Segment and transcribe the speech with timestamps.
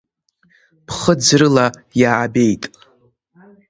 [0.87, 1.65] Ԥхыӡрыла
[2.01, 2.63] иаабеит?